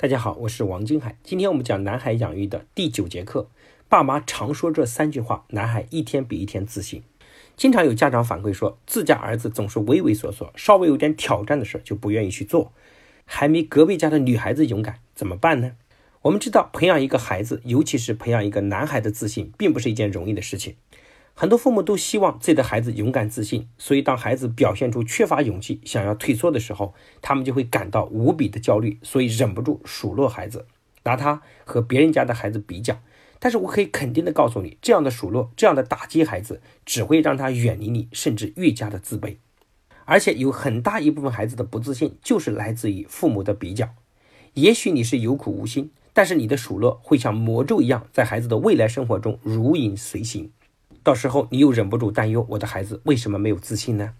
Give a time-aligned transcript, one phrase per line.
[0.00, 1.16] 大家好，我是王金海。
[1.24, 3.48] 今天我们讲男孩养育的第九节课。
[3.88, 7.02] 爸妈常说这三句话，男孩一天比一天自信。
[7.56, 12.72] 经常有家长反馈说，自家儿子总是畏畏缩缩，稍微有点挑战的事就不愿意去做，
[13.24, 15.72] 还没隔壁家的女孩子勇敢，怎么办呢？
[16.22, 20.76] 我们知道，培养一个孩子，尤其是培养一个男孩的自信，并不是一件容易的事情。
[21.40, 30.66] 很多父母都希望自己的孩子勇敢自信，所以当孩子表现出缺乏勇气、想要退缩的时候，他们就会感到无比的焦虑，所以忍不住数落孩子，
[31.04, 32.98] 拿他和别人家的孩子比较。
[33.38, 39.36] 但是我可以肯定的告诉你，这样的数落、这样的打击孩子，只会让他远离你，甚至愈加的自卑。
[40.06, 43.90] 而且有很大一部分孩子的不自信，就是来自于父母的比较。
[44.54, 50.50] 也许你是有苦无心，但是你的数落会像魔咒一样，在孩子的未来生活中如影随形。
[51.08, 54.12] 到时候你又忍不住担忧，我的孩子为什么没有自信呢？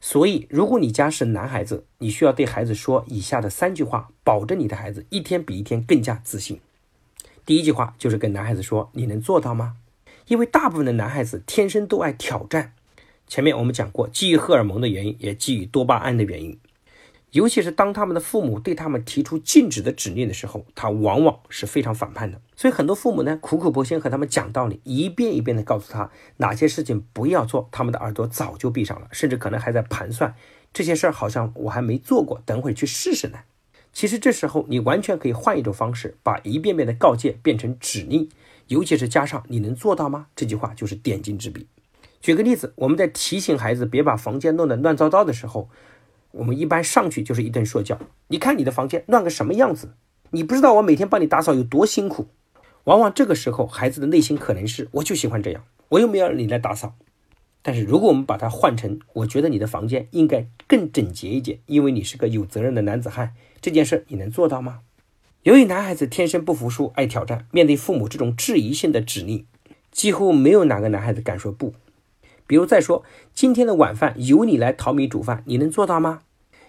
[0.00, 6.60] 所以，如果你家是男孩子，你需要对孩子说以下的三句话，保证你的孩子一天比一天更加自信。
[7.44, 9.74] 第一句话就是跟男孩子说：“你能做到吗？”
[10.28, 12.74] 因为大部分的男孩子天生都爱挑战。
[13.26, 16.56] 前面我们讲过，基于荷尔蒙的原因，也基于多巴胺的原因。
[17.34, 22.40] 尤其是当他们的父母对他们提出禁止的指令的时候，他往往是非常反叛的。
[22.54, 30.32] 所以很多父母呢，苦口婆心和他们讲道理，一遍一遍的告诉他哪些事情不要做，他们的耳朵早就闭上了，甚至可能还在盘算
[30.72, 33.38] 这些事儿好像我还没做过，等会儿去试试呢。
[33.92, 38.28] 其实这时候你完全可以换一种方式，把一遍遍的告诫变成指令，
[38.68, 41.66] 尤其是加上“你能做到吗”这句话，就是点睛之笔。
[42.20, 45.68] 举个例子，我们在提醒孩子别把房间弄得乱糟糟的时候。
[46.36, 47.98] 我们一般上去就是一顿说教。
[48.28, 49.94] 你看你的房间乱个什么样子？
[50.30, 52.26] 你不知道我每天帮你打扫有多辛苦。
[52.84, 56.94] 往往这个时候，孩子的内心可能是：我就喜欢这样，我又没有让你来打扫。
[57.62, 63.32] 但是如果我们把它换成：我觉得你的房间应该更整洁一点，因为你是个有责任的男子汉，
[63.62, 64.80] 这件事你能做到吗？
[65.44, 69.46] 由于男孩子天生不服输、爱挑战，面对父母这种质疑性的指令，
[69.90, 71.72] 几乎没有哪个男孩子敢说不。
[72.46, 76.20] 比如再说，今天的晚饭由你来淘米煮饭，你能做到吗？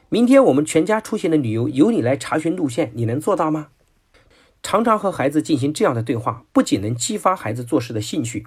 [0.10, 3.70] 明天我们全家出行的旅游由你来查询路线，你能做到吗？
[4.62, 8.46] 常常和孩子进行这样的对话，不仅能激发孩子做事的兴趣，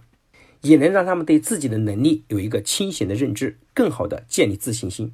[0.62, 5.12] 也能让他们对自己的能力有一个清醒的认知，更好的建立自信心。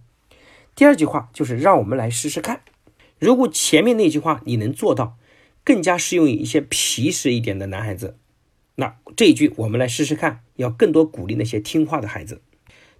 [0.74, 2.60] 第二句话就是让我们来试试看。
[3.18, 5.16] 如果前面那句话你能做到，
[5.64, 8.16] 更加适用于一些皮实一点的男孩子。
[8.76, 12.42] 那这一句我们来试试看，要更多鼓励那些听话的孩子。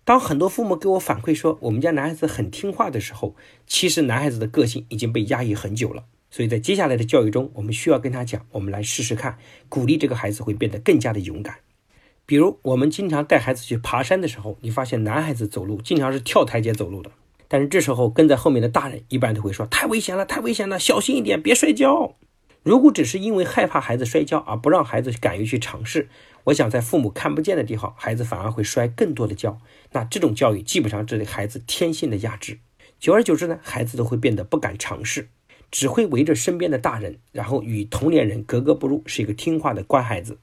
[0.05, 3.35] 当很多父母给我反馈说我们家男孩子很听话的时候，
[3.67, 6.05] 其实男孩子的个性已经被压抑很久了。
[6.31, 9.39] 所以在接下来的教育中，我们需要跟他讲，我们来试试看，
[9.69, 11.57] 鼓励这个孩子会变得更加的勇敢。
[12.27, 17.11] 比如我们经常带孩子去爬山的时候，你发现男孩子走路经常是跳台阶走路的，
[17.49, 22.17] 但是这时候跟在后面的大人一般都会说太危险了，太危险了，小心一点，别摔跤。
[22.65, 26.09] 如果只是因为害怕孩子摔跤而不让孩子敢于去尝试，
[26.45, 29.59] 我想在父母看不见的地方，孩子反而会摔更多的跤。
[29.93, 32.59] 那这种教育基本上是对孩子天性的压制，
[32.99, 35.29] 久而久之呢，孩子都会变得不敢尝试，
[35.71, 40.39] 只会围着身边的大人，然后与同龄人格格不入，是一个听话的乖孩子。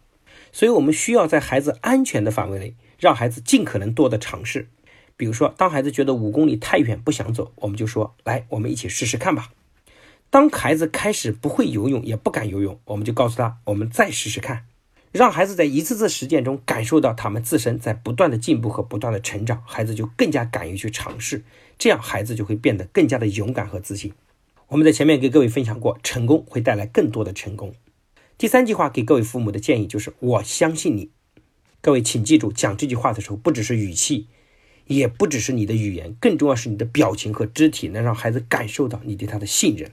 [0.52, 4.70] 所以，我们需要在孩子安全的范围内，让孩子尽可能多的尝试。
[5.18, 9.50] 比如说，当孩子觉得五公里太远不想走，我们就说：“来，我们一起试试看吧。”
[10.32, 14.66] 当孩子开始不会游泳，也不敢游泳，我们就告诉他，我们再试试看，
[15.12, 21.44] 让孩子在一次次实践中感受到他们自身在不断的进步和不断的成长，孩子就更加敢于去尝试，
[21.78, 24.14] 这样孩子就会变得更加的勇敢和自信。
[24.70, 27.74] 我们在前面给各位分享过，成功会带来更多的成功。
[28.38, 31.12] 第三句话给各位父母的建议就是我相信你。
[31.82, 34.28] 各位请记住，讲这句话的时候，不只是语气，
[34.88, 39.92] 也不只是你的语言，更重要是你的表情和肢体，能让孩子感受到你对他的信任。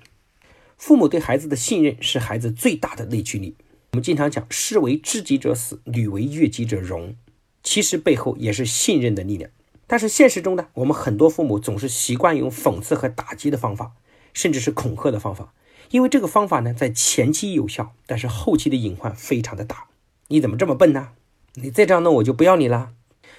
[0.78, 3.56] 父母对孩子的信任是孩子最大的内驱力。
[3.92, 7.14] 我们经常讲“士为知己者死，女为悦己者容”，
[7.62, 9.50] 其实背后也是信任的力量。
[9.86, 13.92] 但是现实中呢，我们很多父母总是习惯用讽刺和打击的方法，
[14.32, 15.52] 甚至是恐吓的方法，
[15.90, 19.86] 因为这个方法呢在前期有效，但是后期的隐患非常的大。
[20.28, 21.08] 你怎么这么笨呢？
[21.54, 22.92] 你再这样弄，我就不要你了。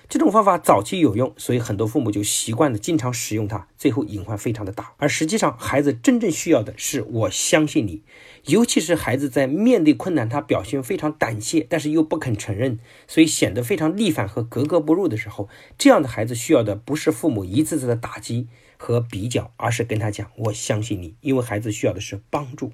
[0.10, 4.94] 这种方法早期有用，所以很多父母就习惯了经常使用它，最后隐患非常的大。
[4.98, 8.02] 而实际上，孩子真正需要的是我相信你。
[8.46, 15.48] 尤其是孩子在面对困难，他表现非常胆怯，但是又不肯承认，所以显得非常逆反和格格不入的时候，
[15.78, 18.48] 这样的孩子需要的不是父母一次次的打击
[18.78, 21.14] 和比较，而是跟他讲我相信你。
[21.22, 22.72] 因为孩子需要的是帮助。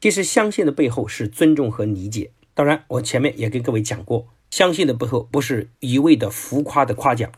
[0.00, 2.32] 其实相信的背后是尊重和理解。
[2.54, 4.26] 当然，我前面也跟各位讲过。
[4.52, 7.32] 相信的背后不是一味的浮夸的夸奖，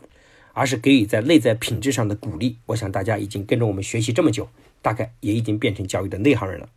[0.51, 2.57] 而是给予在内在品质上的鼓励。
[2.65, 4.49] 我想大家已经跟着我们学习这么久，
[4.81, 6.67] 大概也已经变成教育的内行人了。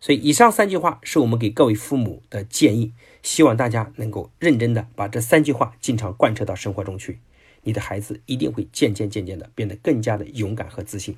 [0.00, 7.18] 所以，以上三句话是我们给各位父母的建议，希望大家能够认真的把这三句话经常贯彻到生活中去，
[7.64, 11.16] 你的孩子一定会渐渐渐渐的变得更加的勇敢和自信。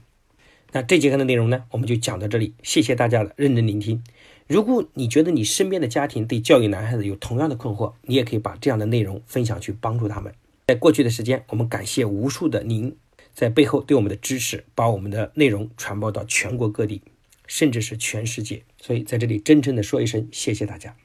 [0.74, 4.02] 那这节课的内容呢，我们就讲到这里，谢谢大家的认真聆听。
[4.48, 10.34] 如果你觉得你身边的家庭对教育男孩子有同样的困惑，你也可以把这样的内容分享去帮助他们。
[10.66, 12.96] 在过去的时间，我们感谢无数的您
[13.32, 17.02] 在背后对我们的支持，把我们的内容传播到全国各地。
[17.46, 20.96] 甚至是全世界，所以在这里真诚的说一声谢谢大家。